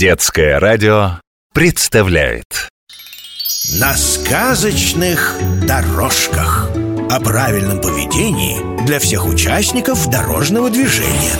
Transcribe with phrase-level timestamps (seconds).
[0.00, 1.20] Детское радио
[1.52, 2.70] представляет.
[3.78, 5.34] На сказочных
[5.68, 6.70] дорожках.
[7.10, 11.34] О правильном поведении для всех участников дорожного движения.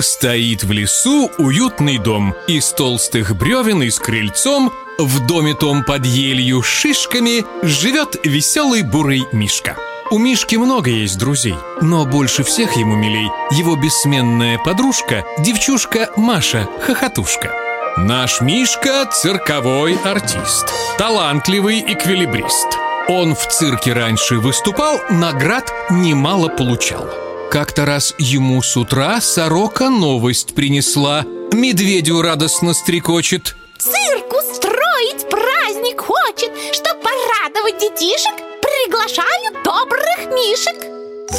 [0.00, 2.34] Стоит в лесу уютный дом.
[2.48, 9.26] Из толстых бревен и с крыльцом В доме том под елью шишками Живет веселый бурый
[9.30, 9.76] Мишка
[10.10, 16.68] у Мишки много есть друзей, но больше всех ему милей его бессменная подружка, девчушка Маша
[16.80, 17.52] Хохотушка.
[17.96, 20.66] Наш Мишка– цирковой артист,
[20.98, 22.78] талантливый эквилибрист.
[23.08, 27.08] Он в цирке раньше выступал, наград немало получал.
[27.50, 31.24] Как-то раз ему с утра сорока новость принесла.
[31.52, 33.56] Медведю радостно стрекочет.
[33.78, 39.65] Цирк устроить праздник хочет, чтоб порадовать детишек приглашаю добрых
[40.36, 40.76] мишек?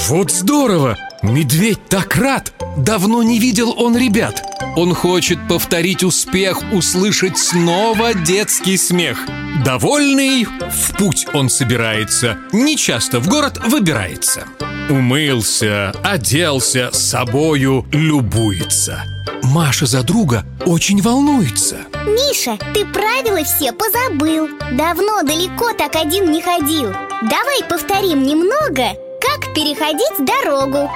[0.08, 0.98] Вот здорово!
[1.22, 2.52] Медведь так рад!
[2.78, 4.44] Давно не видел он ребят.
[4.76, 9.20] Он хочет повторить успех, услышать снова детский смех.
[9.66, 14.46] Довольный, в путь он собирается Нечасто в город выбирается.
[14.90, 19.04] Умылся, оделся, собою любуется.
[19.44, 21.78] Маша за друга очень волнуется.
[22.06, 24.50] Миша, ты правила все позабыл.
[24.74, 30.90] Давно далеко так один не ходил Давай повторим немного, как переходить дорогу.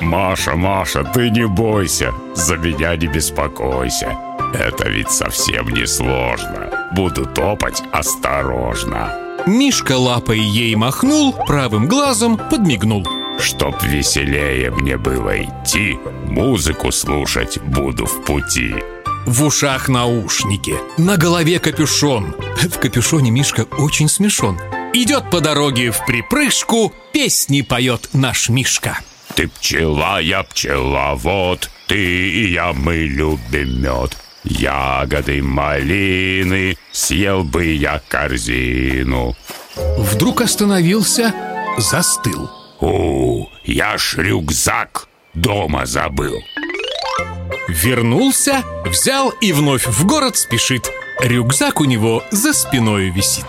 [0.00, 4.16] Маша, Маша, ты не бойся, за меня не беспокойся.
[4.52, 6.90] Это ведь совсем не сложно.
[6.96, 9.16] Буду топать осторожно.
[9.46, 13.06] Мишка лапой ей махнул, правым глазом подмигнул.
[13.38, 18.74] Чтоб веселее мне было идти Музыку слушать буду в пути.
[19.26, 22.34] В ушах наушники, на голове капюшон.
[22.56, 24.58] В капюшоне Мишка очень смешон.
[24.94, 28.98] Идет по дороге в припрыжку, песни поет наш Мишка.
[29.34, 34.16] Ты пчела, я пчеловод, ты и я, мы любим мед.
[34.44, 39.34] Ягоды малины, съел бы я корзину.
[39.76, 41.34] Вдруг остановился,
[41.78, 42.50] застыл.
[42.80, 46.34] О, я ж рюкзак дома забыл.
[47.68, 50.90] Вернулся, взял и вновь в город спешит.
[51.20, 53.46] Рюкзак у него за спиной висит.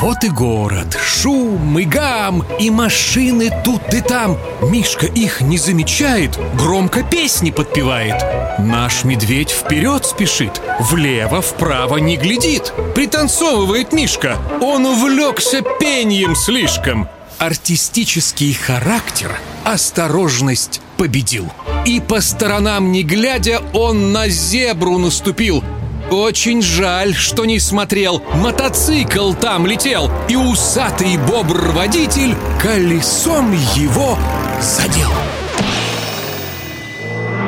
[0.00, 4.38] Вот и город, шум и гам, и машины тут и там.
[4.62, 8.16] Мишка их не замечает, громко песни подпевает.
[8.58, 12.72] Наш медведь вперед спешит, влево, вправо не глядит.
[12.94, 17.08] Пританцовывает Мишка, он увлекся пением слишком.
[17.38, 21.52] Артистический характер, осторожность победил.
[21.84, 25.64] И по сторонам не глядя, он на зебру наступил.
[26.12, 28.22] Очень жаль, что не смотрел.
[28.34, 34.18] Мотоцикл там летел, и усатый бобр-водитель колесом его
[34.60, 35.10] задел.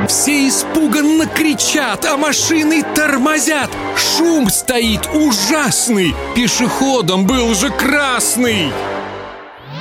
[0.08, 3.70] Все испуганно кричат, а машины тормозят.
[3.97, 6.14] Шум стоит ужасный.
[6.34, 8.72] Пешеходом был же красный.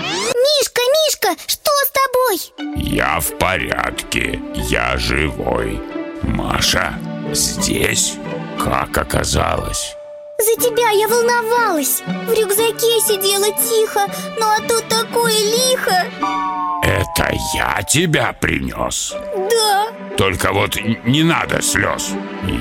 [0.02, 2.76] Мишка, Мишка, что с тобой?
[2.76, 5.82] Я в порядке, я живой.
[6.24, 7.00] Маша,
[7.32, 8.18] здесь?
[8.64, 9.98] Как оказалось?
[10.40, 12.02] За тебя я волновалась.
[12.06, 14.08] В рюкзаке сидела тихо
[14.40, 16.06] Ну а тут такое лихо.
[16.82, 19.14] Это я тебя принес?
[19.36, 19.88] Да.
[20.16, 22.12] Только вот не надо слез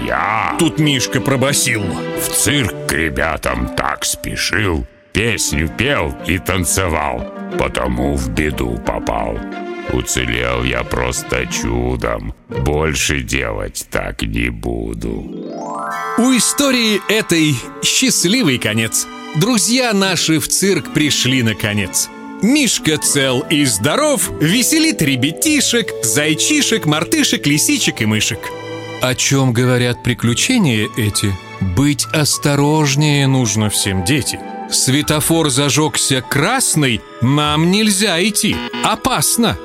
[0.04, 1.82] Я Тут Мишка пробасил.
[2.20, 4.84] В цирк к ребятам так спешил.
[5.12, 7.32] Песню пел и танцевал.
[7.58, 9.38] Потому в беду попал
[9.92, 12.34] Уцелел я просто чудом.
[12.48, 15.10] Больше делать так не буду.
[16.18, 19.06] У истории этой счастливый конец.
[19.36, 22.08] Друзья наши в цирк пришли наконец.
[22.42, 28.40] Мишка цел и здоров Веселит ребятишек Зайчишек, мартышек, лисичек и мышек.
[29.02, 31.32] О чем говорят приключения эти?
[31.76, 34.40] Быть осторожнее нужно всем, дети.
[34.70, 39.56] Светофор зажегся красный Нам нельзя идти, опасно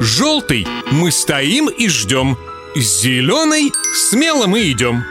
[0.00, 2.36] Желтый мы стоим и ждем
[2.74, 5.04] Зеленый смело мы идем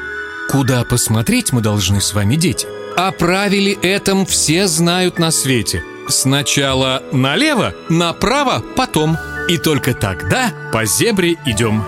[0.49, 2.67] Куда посмотреть мы должны с вами, дети?
[2.95, 5.83] О правиле этом все знают на свете.
[6.07, 9.17] Сначала налево, направо, потом.
[9.49, 11.83] И только тогда по зебре идем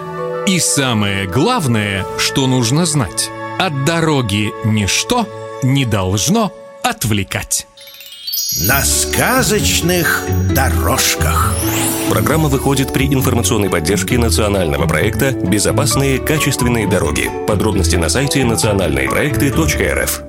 [0.47, 3.29] И самое главное, что нужно знать.
[3.59, 5.27] От дороги ничто
[5.63, 6.51] не должно
[6.83, 7.67] отвлекать.
[8.59, 10.23] На сказочных
[10.53, 11.53] дорожках
[12.17, 17.29] Программа выходит при информационной поддержке национального проекта «Безопасные качественные дороги».
[17.47, 20.26] Подробности на сайте национальные проекты.рф.